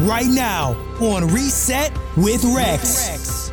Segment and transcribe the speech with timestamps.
[0.00, 3.52] right now on Reset with Rex.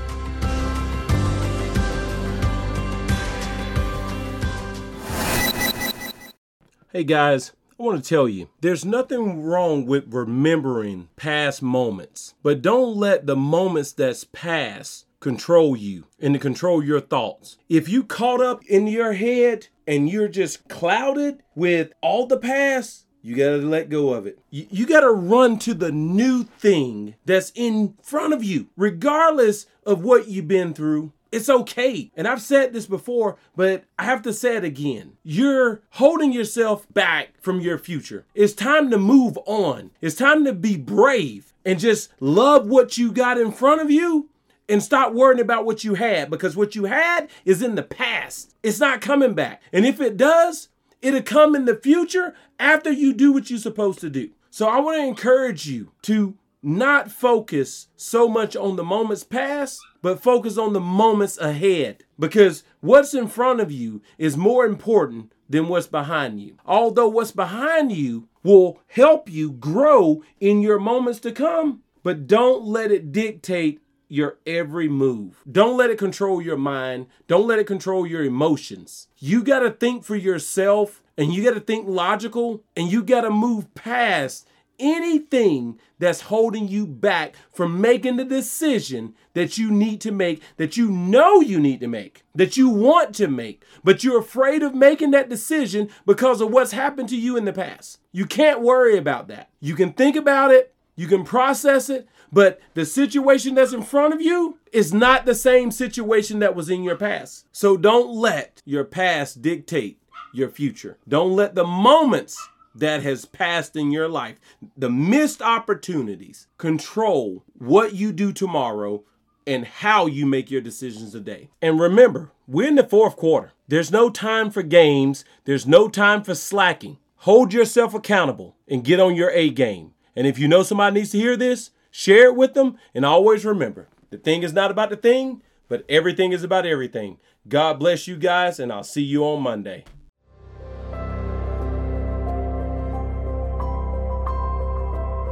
[6.91, 12.61] Hey guys, I want to tell you there's nothing wrong with remembering past moments, but
[12.61, 17.57] don't let the moments that's past control you and to control your thoughts.
[17.69, 23.05] If you caught up in your head and you're just clouded with all the past,
[23.29, 24.39] you got to let go of it.
[24.49, 29.67] You, you got to run to the new thing that's in front of you, regardless
[29.85, 31.13] of what you've been through.
[31.31, 32.11] It's okay.
[32.15, 35.17] And I've said this before, but I have to say it again.
[35.21, 38.25] You're holding yourself back from your future.
[38.33, 39.91] It's time to move on.
[40.01, 44.29] It's time to be brave and just love what you got in front of you
[44.67, 48.55] and stop worrying about what you had because what you had is in the past.
[48.63, 49.61] It's not coming back.
[49.71, 50.69] And if it does,
[51.01, 54.31] it'll come in the future after you do what you're supposed to do.
[54.49, 59.79] So I want to encourage you to not focus so much on the moments past,
[60.01, 65.31] but focus on the moments ahead because what's in front of you is more important
[65.47, 66.57] than what's behind you.
[66.65, 72.63] Although what's behind you will help you grow in your moments to come, but don't
[72.65, 75.41] let it dictate your every move.
[75.49, 77.05] Don't let it control your mind.
[77.27, 79.07] Don't let it control your emotions.
[79.17, 83.21] You got to think for yourself and you got to think logical and you got
[83.21, 84.47] to move past
[84.79, 90.77] anything that's holding you back from making the decision that you need to make, that
[90.77, 94.73] you know you need to make, that you want to make, but you're afraid of
[94.73, 97.99] making that decision because of what's happened to you in the past.
[98.11, 99.49] You can't worry about that.
[99.59, 104.13] You can think about it, you can process it, but the situation that's in front
[104.13, 107.45] of you is not the same situation that was in your past.
[107.53, 110.01] So don't let your past dictate
[110.33, 110.97] your future.
[111.07, 112.37] Don't let the moments
[112.75, 114.41] that has passed in your life,
[114.75, 119.01] the missed opportunities, control what you do tomorrow
[119.47, 121.49] and how you make your decisions today.
[121.61, 123.53] And remember, we're in the fourth quarter.
[123.69, 126.97] There's no time for games, there's no time for slacking.
[127.19, 129.93] Hold yourself accountable and get on your A game.
[130.19, 132.77] And if you know somebody needs to hear this, share it with them.
[132.93, 137.19] And always remember the thing is not about the thing, but everything is about everything.
[137.47, 139.85] God bless you guys, and I'll see you on Monday.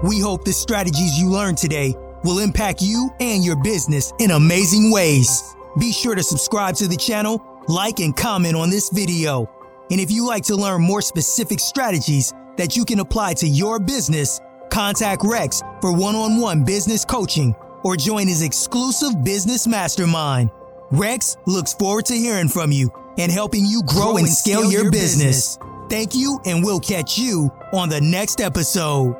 [0.03, 1.93] We hope the strategies you learned today
[2.23, 5.53] will impact you and your business in amazing ways.
[5.77, 9.51] Be sure to subscribe to the channel, like, and comment on this video.
[9.91, 13.79] And if you like to learn more specific strategies that you can apply to your
[13.79, 14.39] business,
[14.77, 20.51] contact Rex for one on one business coaching or join his exclusive business mastermind.
[20.91, 24.71] Rex looks forward to hearing from you and helping you grow, grow and, scale, scale
[24.71, 25.57] your, your business.
[25.57, 25.89] business.
[25.89, 29.15] Thank you, and we'll catch you on the next episode.